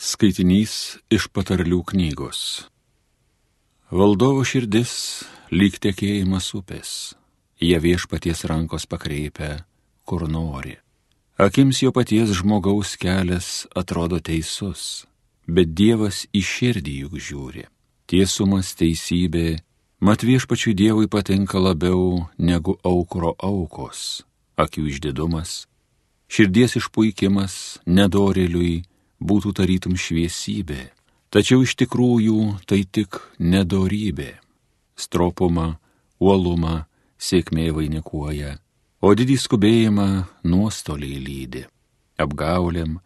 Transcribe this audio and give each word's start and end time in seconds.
Skaitinys 0.00 0.96
iš 1.12 1.26
patarlių 1.28 1.82
knygos. 1.90 2.38
Valdovo 3.92 4.46
širdis 4.48 4.92
lyg 5.52 5.76
tekėjimas 5.76 6.46
upės, 6.56 6.92
jie 7.60 7.76
viešpaties 7.76 8.46
rankos 8.48 8.88
pakreipia, 8.88 9.66
kur 10.08 10.24
nori. 10.24 10.78
Akims 11.36 11.82
jo 11.84 11.92
paties 11.92 12.32
žmogaus 12.38 12.94
kelias 12.96 13.66
atrodo 13.76 14.22
teisus, 14.24 15.04
bet 15.44 15.76
Dievas 15.76 16.24
į 16.32 16.46
širdį 16.48 16.96
juk 17.04 17.20
žiūri. 17.20 17.68
Tiesumas, 18.08 18.72
teisybė, 18.80 19.60
mat 20.00 20.24
viešpačiui 20.24 20.78
Dievui 20.80 21.12
patinka 21.12 21.60
labiau 21.60 22.24
negu 22.40 22.80
aukro 22.88 23.36
aukos, 23.36 24.24
akių 24.56 24.88
išdidumas, 24.94 25.66
širdies 26.32 26.80
išpuikimas 26.80 27.82
nedorėliui 27.84 28.78
būtų 29.20 29.52
tarytum 29.60 29.96
šviesybė, 29.96 30.90
tačiau 31.30 31.62
iš 31.64 31.76
tikrųjų 31.80 32.64
tai 32.66 32.82
tik 32.84 33.20
nedorybė. 33.38 34.32
Stropumą, 34.96 35.78
uolumą 36.20 36.84
sėkmė 37.20 37.70
vainikuoja, 37.76 38.56
o 39.00 39.12
didį 39.16 39.36
skubėjimą 39.40 40.08
nuostoliai 40.44 41.20
lydi. 41.20 41.64
Apgaulėm, 42.20 42.98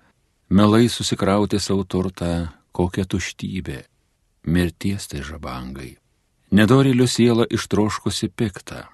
melai 0.51 0.89
susikrauti 0.91 1.61
savo 1.63 1.85
turtą, 1.87 2.49
kokią 2.75 3.05
tuštybę, 3.07 3.85
mirties 4.51 5.07
tai 5.11 5.23
žabangai. 5.23 5.95
Nedorėlių 6.55 7.07
siela 7.11 7.47
ištroškusi 7.51 8.31
piktą, 8.31 8.85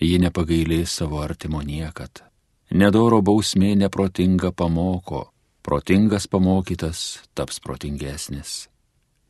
ji 0.00 0.20
nepagailės 0.20 0.92
savo 1.00 1.20
artimo 1.24 1.60
niekad. 1.64 2.22
Nedoro 2.72 3.20
bausmė 3.20 3.74
neprotinga 3.76 4.52
pamoko, 4.56 5.31
protingas 5.62 6.26
pamokytas 6.26 7.22
taps 7.34 7.60
protingesnis. 7.60 8.68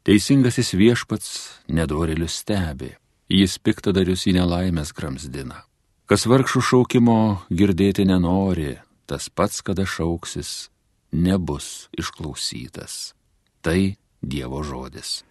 Teisingasis 0.02 0.72
viešpats 0.74 1.28
nedorelius 1.68 2.40
stebi, 2.42 2.90
jis 3.30 3.58
piktadarius 3.62 4.26
į 4.26 4.34
nelaimės 4.40 4.90
gramzdina. 4.96 5.62
Kas 6.10 6.26
vargšų 6.26 6.62
šaukimo 6.68 7.18
girdėti 7.52 8.04
nenori, 8.08 8.74
tas 9.06 9.28
pats, 9.30 9.62
kada 9.62 9.86
šauksis, 9.86 10.72
nebus 11.12 11.88
išklausytas. 11.94 13.14
Tai 13.62 13.94
Dievo 14.22 14.62
žodis. 14.62 15.22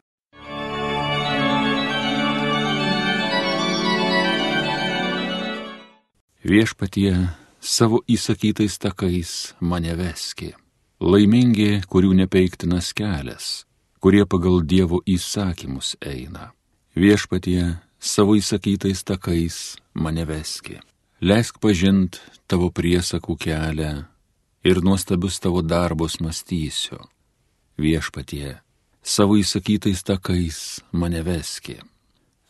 Viešpatie 6.41 7.13
savo 7.61 8.01
įsakytais 8.09 8.79
takais 8.81 9.53
mane 9.59 9.93
veskė 9.95 10.55
Laimingi, 11.01 11.79
kurių 11.89 12.11
nepeiktinas 12.13 12.91
kelias, 12.93 13.45
kurie 13.97 14.21
pagal 14.29 14.59
Dievo 14.61 14.99
įsakymus 15.09 15.95
eina. 15.97 16.51
Viešpatie 16.93 17.79
savo 17.97 18.35
įsakytais 18.37 19.01
takais 19.01 19.57
mane 19.97 20.27
veski. 20.29 20.77
Leisk 21.25 21.57
pažint 21.57 22.19
tavo 22.45 22.69
priesakų 22.69 23.33
kelią 23.33 23.89
ir 24.61 24.83
nuostabius 24.85 25.41
tavo 25.41 25.65
darbus 25.65 26.19
mąstysiu. 26.21 27.01
Viešpatie 27.81 28.59
savo 29.01 29.41
įsakytais 29.41 30.05
takais 30.05 30.83
mane 30.93 31.25
veski. 31.25 31.79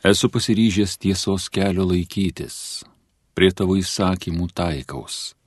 Esu 0.03 0.27
pasiryžęs 0.27 0.99
tiesos 0.99 1.47
kelio 1.47 1.87
laikytis, 1.87 2.83
prie 3.31 3.55
tavo 3.55 3.79
įsakymų 3.79 4.51
taikaus. 4.51 5.37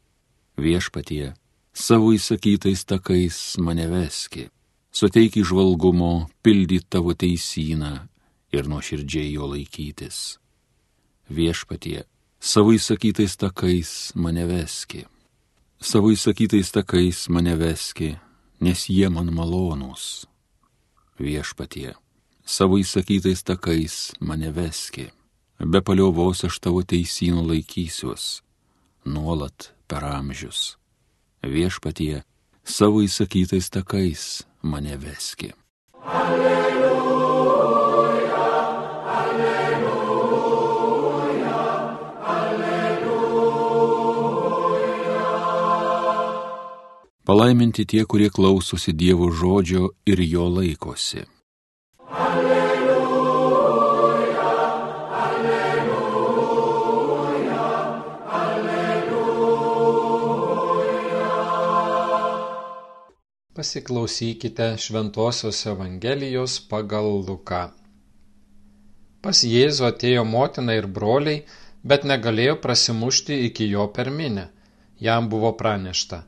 Viešpatie, 0.56 1.34
savo 1.74 2.12
įsakytais 2.14 2.84
takais 2.86 3.58
mane 3.58 3.88
veski, 3.90 4.46
suteik 4.94 5.36
išvalgumo 5.42 6.30
pildyti 6.42 6.86
tavo 6.88 7.14
teisyną 7.18 8.06
ir 8.54 8.68
nuoširdžiai 8.70 9.32
jo 9.34 9.48
laikytis. 9.50 10.38
Viešpatie, 11.26 12.04
savo 12.38 12.70
įsakytais 12.76 13.34
takais 13.40 14.12
mane 14.14 14.46
veski, 14.46 15.02
savo 15.82 16.12
įsakytais 16.14 16.70
takais 16.70 17.26
mane 17.28 17.56
veski, 17.58 18.14
nes 18.62 18.86
jie 18.86 19.10
man 19.10 19.34
malonūs. 19.34 20.28
Viešpatie, 21.18 21.96
savo 22.46 22.78
įsakytais 22.78 23.42
takais 23.42 24.14
mane 24.20 24.54
veski, 24.54 25.10
be 25.58 25.82
paliovos 25.82 26.46
aš 26.46 26.62
tavo 26.62 26.86
teisynų 26.86 27.42
laikysiuos, 27.50 28.44
nuolat 29.10 29.72
per 29.90 30.06
amžius 30.06 30.76
viešpatie, 31.48 32.22
savo 32.64 33.02
įsakytais 33.04 33.70
takais 33.70 34.44
mane 34.62 34.96
veski. 34.96 35.52
Alleluja, 36.04 37.58
alleluja, 39.18 39.90
alleluja. 42.36 43.60
Palaiminti 47.24 47.84
tie, 47.86 48.04
kurie 48.04 48.30
klausosi 48.30 48.92
Dievo 48.92 49.30
žodžio 49.32 49.90
ir 50.06 50.20
jo 50.20 50.48
laikosi. 50.48 51.33
Pasiklausykite 63.54 64.74
Šventojios 64.82 65.66
Evangelijos 65.66 66.54
pagal 66.70 67.06
Luką. 67.26 67.60
Pas 69.22 69.42
Jėzų 69.46 69.84
atėjo 69.88 70.24
motina 70.26 70.74
ir 70.74 70.88
broliai, 70.96 71.44
bet 71.92 72.06
negalėjo 72.10 72.56
prasimušti 72.64 73.36
iki 73.48 73.68
jo 73.70 73.84
per 73.98 74.10
minę. 74.16 74.48
Jam 75.06 75.28
buvo 75.34 75.52
pranešta, 75.60 76.18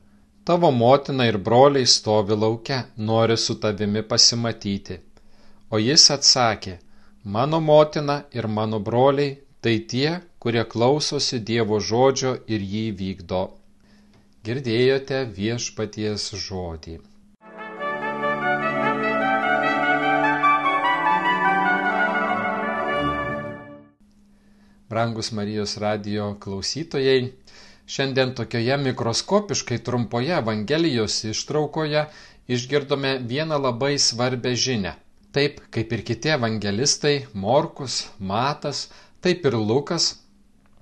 tavo 0.51 0.71
motina 0.77 1.27
ir 1.27 1.41
broliai 1.49 1.89
stovi 1.95 2.37
laukia, 2.45 2.79
nori 3.11 3.39
su 3.47 3.59
tavimi 3.67 4.05
pasimatyti. 4.13 5.01
O 5.71 5.83
jis 5.83 6.07
atsakė, 6.19 6.77
mano 7.25 7.61
motina 7.73 8.21
ir 8.39 8.47
mano 8.61 8.79
broliai 8.91 9.35
tai 9.61 9.81
tie, 9.95 10.15
kurie 10.39 10.63
klausosi 10.77 11.43
Dievo 11.51 11.83
žodžio 11.91 12.37
ir 12.47 12.71
jį 12.77 12.87
vykdo. 13.03 13.45
Girdėjote 14.47 15.25
viešpaties 15.43 16.31
žodį. 16.47 16.99
Brangus 24.97 25.29
Marijos 25.33 25.77
radio 25.77 26.27
klausytojai, 26.41 27.33
šiandien 27.87 28.31
tokioje 28.35 28.79
mikroskopiškai 28.85 29.77
trumpoje 29.85 30.33
Evangelijos 30.39 31.17
ištraukoje 31.29 32.05
išgirdome 32.49 33.11
vieną 33.33 33.59
labai 33.65 33.99
svarbę 33.99 34.55
žinę. 34.65 34.95
Taip 35.37 35.61
kaip 35.77 35.93
ir 35.93 36.05
kiti 36.13 36.33
evangelistai 36.39 37.15
Morkus, 37.45 37.99
Matas, 38.33 38.83
taip 39.21 39.45
ir 39.45 39.59
Lukas 39.73 40.09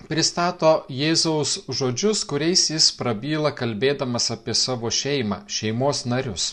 pristato 0.07 0.73
Jėzaus 1.01 1.59
žodžius, 1.83 2.23
kuriais 2.31 2.69
jis 2.71 2.91
prabyla 3.03 3.51
kalbėdamas 3.63 4.31
apie 4.39 4.55
savo 4.55 4.95
šeimą, 5.03 5.43
šeimos 5.59 6.07
narius. 6.07 6.51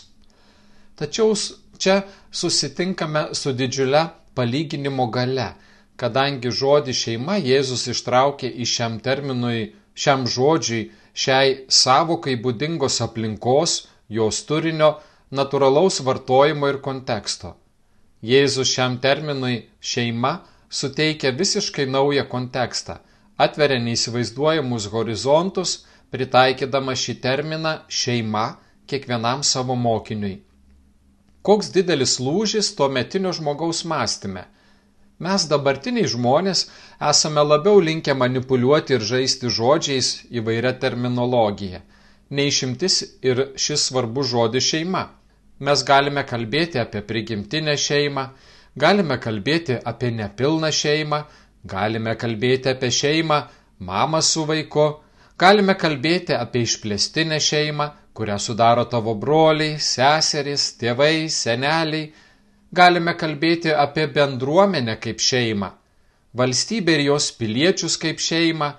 Tačiau 0.98 1.38
čia 1.78 2.00
susitinkame 2.42 3.28
su 3.38 3.54
didžiulė 3.62 4.08
palyginimo 4.34 5.12
gale 5.18 5.52
kadangi 6.02 6.50
žodį 6.58 6.92
šeima 6.98 7.36
Jėzus 7.38 7.84
ištraukė 7.92 8.48
iš 8.64 8.74
šiam 8.76 8.98
terminui, 9.06 9.72
šiam 9.94 10.24
žodžiui, 10.34 10.88
šiai 11.24 11.52
savokai 11.80 12.34
būdingos 12.46 12.96
aplinkos, 13.06 13.74
jos 14.16 14.40
turinio, 14.48 14.88
natūralaus 15.38 16.00
vartojimo 16.08 16.72
ir 16.72 16.80
konteksto. 16.86 17.52
Jėzus 18.32 18.72
šiam 18.74 18.96
terminui 19.04 19.60
šeima 19.92 20.32
suteikia 20.80 21.30
visiškai 21.38 21.86
naują 21.94 22.24
kontekstą, 22.34 22.98
atveria 23.46 23.78
neįsivaizduojamus 23.86 24.88
horizontus, 24.94 25.76
pritaikydama 26.10 26.96
šį 27.04 27.14
terminą 27.28 27.76
šeima 28.00 28.46
kiekvienam 28.90 29.46
savo 29.46 29.78
mokiniui. 29.86 30.40
Koks 31.46 31.70
didelis 31.74 32.16
lūžis 32.26 32.74
tuo 32.78 32.90
metinio 32.98 33.30
žmogaus 33.38 33.84
mąstyme– 33.94 34.48
Mes 35.22 35.44
dabartiniai 35.50 36.08
žmonės 36.10 36.64
esame 37.10 37.42
labiau 37.46 37.80
linkę 37.88 38.14
manipuliuoti 38.18 38.96
ir 38.96 39.04
žaisti 39.10 39.50
žodžiais 39.58 40.08
įvairia 40.40 40.72
terminologija. 40.84 41.82
Neišimtis 42.38 42.96
ir 43.30 43.42
šis 43.64 43.84
svarbus 43.90 44.32
žodis 44.32 44.66
šeima. 44.72 45.04
Mes 45.62 45.84
galime 45.86 46.24
kalbėti 46.26 46.80
apie 46.82 47.04
prigimtinę 47.10 47.76
šeimą, 47.78 48.24
galime 48.84 49.18
kalbėti 49.26 49.76
apie 49.92 50.10
nepilną 50.16 50.72
šeimą, 50.80 51.20
galime 51.74 52.16
kalbėti 52.22 52.72
apie 52.72 52.90
šeimą, 52.90 53.38
mamą 53.78 54.22
su 54.26 54.46
vaiku, 54.48 54.88
galime 55.38 55.76
kalbėti 55.84 56.34
apie 56.34 56.64
išplėstinę 56.66 57.38
šeimą, 57.50 57.86
kurią 58.16 58.40
sudaro 58.46 58.84
tavo 58.90 59.14
broliai, 59.14 59.78
seserys, 59.78 60.72
tėvai, 60.80 61.28
seneliai. 61.30 62.10
Galime 62.72 63.12
kalbėti 63.20 63.68
apie 63.76 64.06
bendruomenę 64.08 64.94
kaip 64.96 65.20
šeimą, 65.20 65.68
valstybę 66.40 66.94
ir 66.96 67.02
jos 67.04 67.26
piliečius 67.36 67.98
kaip 68.00 68.22
šeimą, 68.26 68.70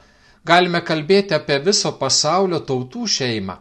galime 0.49 0.81
kalbėti 0.81 1.35
apie 1.37 1.59
viso 1.67 1.91
pasaulio 1.99 2.59
tautų 2.69 3.05
šeimą. 3.15 3.59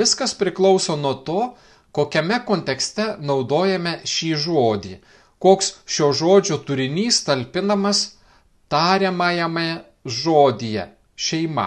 Viskas 0.00 0.36
priklauso 0.38 0.94
nuo 0.96 1.14
to, 1.26 1.40
kokiame 1.90 2.38
kontekste 2.46 3.08
naudojame 3.30 3.96
šį 4.12 4.30
žodį, 4.44 4.94
koks 5.42 5.72
šio 5.96 6.12
žodžio 6.20 6.60
turinys 6.68 7.18
talpinamas 7.26 8.04
tariamajame 8.70 9.66
žodyje- 10.20 10.86
šeima. 11.26 11.66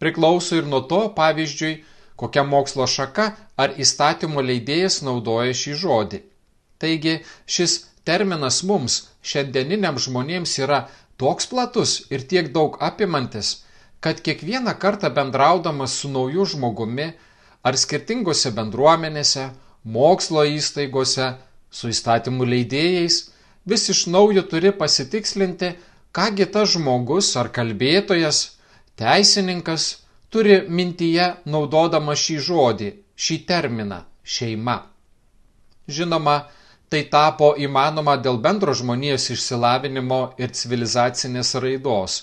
Priklauso 0.00 0.56
ir 0.56 0.64
nuo 0.64 0.80
to, 0.80 1.02
pavyzdžiui, 1.20 1.84
kokia 2.16 2.42
mokslo 2.44 2.86
šaka 2.86 3.30
ar 3.56 3.76
įstatymo 3.84 4.40
leidėjas 4.40 5.02
naudoja 5.04 5.52
šį 5.52 5.78
žodį. 5.84 6.24
Taigi 6.80 7.18
šis 7.46 7.76
terminas 8.08 8.62
mums, 8.68 8.96
šiandieniniams 9.22 10.06
žmonėms, 10.08 10.56
yra 10.64 10.86
toks 11.20 11.50
platus 11.52 11.96
ir 12.14 12.24
tiek 12.30 12.52
daug 12.54 12.78
apimantis, 12.80 13.60
kad 14.00 14.22
kiekvieną 14.24 14.74
kartą 14.80 15.10
bendraudamas 15.16 15.98
su 16.00 16.08
nauju 16.08 16.46
žmogumi 16.54 17.10
ar 17.62 17.76
skirtingose 17.76 18.52
bendruomenėse, 18.56 19.50
mokslo 19.84 20.46
įstaigose, 20.48 21.34
su 21.70 21.90
įstatymų 21.92 22.48
leidėjais, 22.52 23.18
vis 23.68 23.88
iš 23.92 24.06
naujo 24.14 24.42
turi 24.48 24.72
pasitikslinti, 24.72 25.74
kągi 26.16 26.46
tas 26.54 26.72
žmogus 26.74 27.34
ar 27.36 27.50
kalbėtojas, 27.54 28.40
teisininkas, 28.98 29.90
turi 30.32 30.62
mintyje 30.68 31.26
naudodama 31.44 32.16
šį 32.16 32.38
žodį, 32.48 32.90
šį 33.16 33.36
terminą- 33.46 34.00
šeima. 34.34 34.78
Žinoma, 35.88 36.36
tai 36.90 37.04
tapo 37.10 37.52
įmanoma 37.66 38.16
dėl 38.18 38.40
bendro 38.42 38.74
žmonijos 38.74 39.28
išsilavinimo 39.34 40.20
ir 40.42 40.50
civilizacinės 40.60 41.54
raidos, 41.62 42.16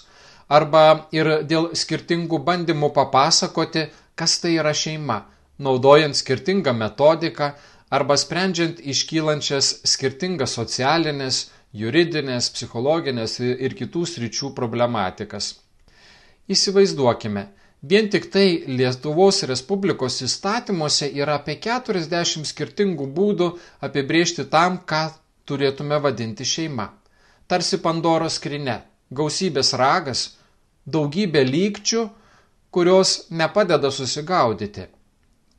arba 0.47 0.83
ir 1.15 1.29
dėl 1.47 1.69
skirtingų 1.81 2.41
bandymų 2.49 2.91
papasakoti, 2.95 3.87
kas 4.19 4.39
tai 4.43 4.57
yra 4.59 4.73
šeima, 4.75 5.21
naudojant 5.57 6.19
skirtingą 6.19 6.73
metodiką 6.75 7.53
arba 7.89 8.17
sprendžiant 8.19 8.81
iškylančias 8.83 9.71
skirtingas 9.87 10.57
socialinės, 10.59 11.45
juridinės, 11.77 12.49
psichologinės 12.55 13.39
ir 13.39 13.75
kitų 13.77 14.03
sričių 14.13 14.51
problematikas. 14.57 15.53
Įsivaizduokime, 16.51 17.47
Vien 17.81 18.09
tik 18.09 18.31
tai 18.33 18.63
Lietuvos 18.65 19.44
Respublikos 19.45 20.15
įstatymuose 20.25 21.12
yra 21.13 21.35
apie 21.38 21.59
40 21.62 22.47
skirtingų 22.50 23.06
būdų 23.13 23.51
apibriežti 23.85 24.47
tam, 24.50 24.79
ką 24.81 25.12
turėtume 25.45 26.00
vadinti 26.01 26.45
šeima. 26.45 26.89
Tarsi 27.47 27.77
Pandoros 27.77 28.39
skrinė, 28.41 28.81
gausybės 29.13 29.75
ragas, 29.77 30.25
daugybė 30.89 31.45
lygčių, 31.45 32.09
kurios 32.74 33.29
nepadeda 33.29 33.94
susigaudyti. 33.94 34.89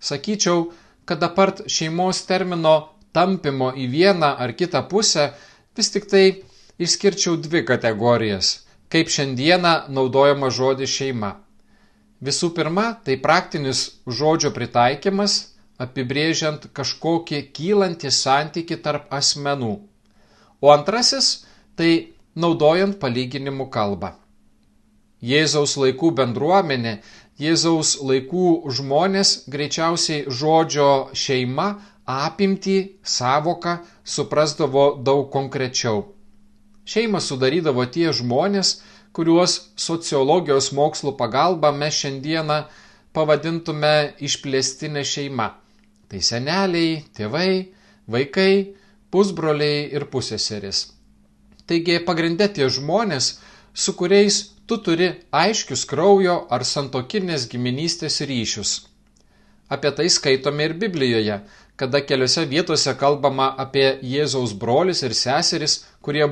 Sakyčiau, 0.03 0.73
kad 1.06 1.23
apart 1.23 1.69
šeimos 1.70 2.26
termino 2.26 2.76
tampimo 3.15 3.70
į 3.70 3.87
vieną 3.94 4.35
ar 4.43 4.59
kitą 4.59 4.82
pusę, 4.91 5.31
vis 5.79 5.94
tik 5.94 6.11
tai 6.11 6.43
išskirčiau 6.82 7.38
dvi 7.38 7.62
kategorijas, 7.62 8.67
kaip 8.91 9.06
šiandieną 9.06 9.85
naudojama 9.94 10.50
žodis 10.50 10.91
šeima 10.91 11.37
Visų 12.25 12.50
pirma, 12.55 12.99
tai 13.06 13.15
praktinis 13.23 14.00
žodžio 14.06 14.50
pritaikymas, 14.55 15.55
apibrėžiant 15.79 16.67
kažkokį 16.75 17.44
kylantį 17.55 18.11
santyki 18.11 18.79
tarp 18.82 19.12
asmenų. 19.15 19.75
O 20.61 20.73
antrasis- 20.75 21.47
tai 21.79 22.11
naudojant 22.35 22.99
palyginimų 22.99 23.69
kalbą. 23.70 24.17
Jėzaus 25.23 25.76
laikų 25.79 26.11
bendruomenė, 26.19 26.99
Jėzaus 27.38 28.00
laikų 28.03 28.73
žmonės 28.75 29.44
greičiausiai 29.47 30.25
žodžio 30.26 31.15
šeima 31.15 31.69
apimtį 32.09 32.79
savoką 33.06 33.76
suprasdavo 34.03 34.87
daug 35.06 35.29
konkrečiau. 35.31 36.00
Šeimą 36.88 37.20
sudarydavo 37.23 37.85
tie 37.94 38.11
žmonės, 38.11 38.81
kuriuos 39.19 39.55
sociologijos 39.75 40.70
mokslų 40.79 41.17
pagalba 41.19 41.73
mes 41.75 41.97
šiandieną 41.99 42.59
pavadintume 43.17 44.15
išplėstinė 44.23 45.03
šeima. 45.03 45.49
Tai 46.09 46.20
seneliai, 46.23 47.00
tėvai, 47.19 47.50
vaikai, 48.06 48.53
pusbroliai 49.11 49.88
ir 49.91 50.06
pusėseris. 50.12 50.85
Taigi 51.67 51.99
pagrindė 52.06 52.47
tie 52.55 52.69
žmonės, 52.70 53.32
su 53.75 53.97
kuriais 53.99 54.38
tu 54.70 54.79
turi 54.87 55.11
aiškius 55.35 55.82
kraujo 55.91 56.38
ar 56.55 56.62
santokinės 56.65 57.49
giminystės 57.50 58.20
ryšius. 58.31 58.75
Apie 59.69 59.91
tai 59.99 60.06
skaitome 60.15 60.70
ir 60.70 60.76
Biblijoje, 60.81 61.43
kada 61.76 62.00
keliose 62.06 62.47
vietose 62.49 62.94
kalbama 63.03 63.50
apie 63.65 63.88
Jėzaus 64.15 64.55
brolius 64.56 65.03
ir 65.03 65.12
seseris, 65.19 65.82
kurie 66.00 66.25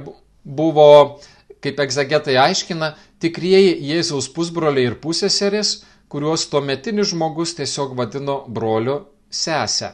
buvo 0.46 1.18
kaip 1.66 1.82
egzegetai 1.82 2.38
aiškina, 2.38 2.92
tikrieji 3.20 3.74
Jėzaus 3.90 4.30
pusbroliai 4.32 4.86
ir 4.92 4.98
pusėseris, 5.02 5.80
kuriuos 6.08 6.46
tuometinis 6.52 7.10
žmogus 7.10 7.56
tiesiog 7.58 7.96
vadino 7.98 8.44
broliu 8.46 9.00
sesę. 9.30 9.90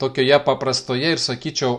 Tokioje 0.00 0.40
paprastoje 0.44 1.14
ir, 1.14 1.22
sakyčiau, 1.22 1.76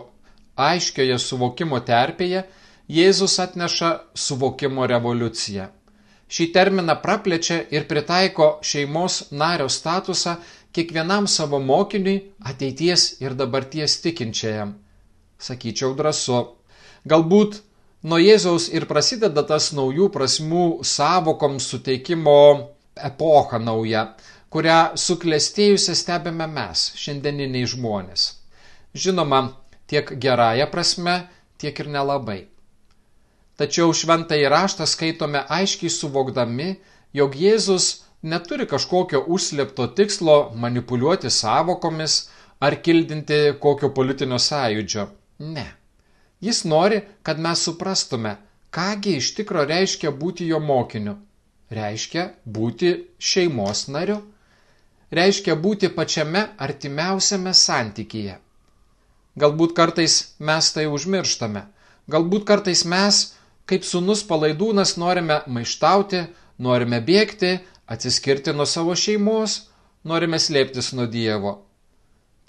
aiškioje 0.56 1.18
suvokimo 1.20 1.82
terpėje 1.84 2.46
Jėzus 2.92 3.38
atneša 3.40 3.92
suvokimo 4.20 4.88
revoliuciją. 4.90 5.70
Šį 6.32 6.48
terminą 6.56 6.96
praplečia 7.04 7.58
ir 7.76 7.86
pritaiko 7.88 8.48
šeimos 8.64 9.18
nario 9.32 9.68
statusą 9.72 10.38
kiekvienam 10.76 11.28
savo 11.28 11.60
mokiniui, 11.60 12.22
ateities 12.52 13.06
ir 13.24 13.36
dabarties 13.36 13.98
tikinčiajam. 14.04 14.76
Sakyčiau 15.40 15.96
drąsu. 15.96 16.42
Galbūt 17.08 17.60
Nuo 18.02 18.18
Jėzaus 18.18 18.64
ir 18.74 18.88
prasideda 18.90 19.44
tas 19.46 19.68
naujų 19.78 20.08
prasmių 20.14 20.66
savokoms 20.90 21.68
suteikimo 21.70 22.38
epocha 22.98 23.60
nauja, 23.62 24.06
kurią 24.50 24.78
suklestėjusią 24.98 25.94
stebime 26.00 26.48
mes, 26.50 26.88
šiandieniniai 26.98 27.68
žmonės. 27.70 28.24
Žinoma, 28.98 29.42
tiek 29.86 30.10
gerąją 30.24 30.66
prasme, 30.72 31.14
tiek 31.62 31.78
ir 31.84 31.92
nelabai. 31.94 32.40
Tačiau 33.62 33.94
šventą 33.94 34.40
įraštą 34.42 34.88
skaitome 34.90 35.44
aiškiai 35.60 35.94
suvokdami, 35.94 36.72
jog 37.14 37.38
Jėzus 37.38 37.92
neturi 38.34 38.66
kažkokio 38.72 39.22
užslėpto 39.36 39.86
tikslo 40.00 40.40
manipuliuoti 40.64 41.30
savokomis 41.30 42.18
ar 42.66 42.80
kildinti 42.82 43.40
kokio 43.62 43.94
politinio 43.94 44.42
sąjūdžio. 44.42 45.06
Ne. 45.54 45.68
Jis 46.42 46.64
nori, 46.66 47.02
kad 47.24 47.40
mes 47.40 47.62
suprastume, 47.62 48.36
kągi 48.74 49.18
iš 49.22 49.34
tikro 49.38 49.66
reiškia 49.70 50.12
būti 50.24 50.48
jo 50.50 50.60
mokiniu. 50.60 51.16
Reiškia 51.72 52.24
būti 52.46 52.94
šeimos 53.32 53.86
nariu. 53.94 54.18
Reiškia 55.12 55.56
būti 55.66 55.92
pačiame 55.94 56.48
artimiausiame 56.66 57.54
santykyje. 57.54 58.40
Galbūt 59.40 59.76
kartais 59.78 60.18
mes 60.40 60.72
tai 60.76 60.88
užmirštame. 60.92 61.64
Galbūt 62.12 62.48
kartais 62.48 62.84
mes, 62.94 63.22
kaip 63.70 63.86
sunus 63.88 64.24
palaidūnas, 64.28 64.98
norime 64.98 65.42
maištauti, 65.48 66.26
norime 66.58 67.00
bėgti, 67.06 67.60
atsiskirti 67.88 68.56
nuo 68.56 68.66
savo 68.66 68.96
šeimos, 68.96 69.68
norime 70.04 70.40
slėptis 70.40 70.92
nuo 70.98 71.06
Dievo. 71.12 71.60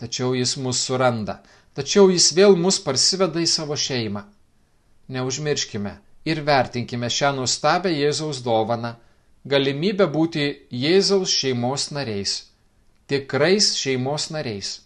Tačiau 0.01 0.33
jis 0.35 0.57
mus 0.59 0.81
suranda 0.83 1.43
tačiau 1.77 2.11
jis 2.13 2.33
vėl 2.37 2.57
mus 2.57 2.79
parsiveda 2.83 3.41
į 3.43 3.49
savo 3.49 3.77
šeimą. 3.79 4.25
Neužmirškime 5.13 5.93
ir 6.25 6.43
vertinkime 6.47 7.11
šią 7.11 7.33
nuostabę 7.37 7.93
Jėzaus 7.93 8.43
dovaną, 8.45 8.95
galimybę 9.45 10.07
būti 10.13 10.45
Jėzaus 10.71 11.33
šeimos 11.35 11.91
nariais, 11.95 12.35
tikrais 13.11 13.73
šeimos 13.79 14.31
nariais, 14.35 14.77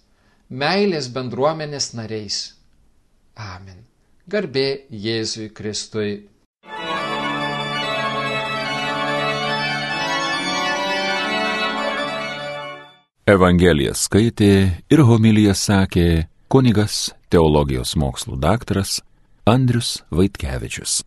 meilės 0.51 1.11
bendruomenės 1.13 1.93
nariais. 1.99 2.39
Amen. 3.37 3.85
Garbė 4.27 4.87
Jėzui 4.91 5.53
Kristui. 5.55 6.25
Evangeliją 13.27 13.93
skaitė 13.99 14.51
ir 14.91 15.01
homiliją 15.03 15.55
sakė 15.59 16.07
kunigas 16.53 17.11
teologijos 17.33 17.97
mokslų 17.99 18.39
daktaras 18.39 19.01
Andrius 19.51 20.01
Vaitkevičius. 20.15 21.01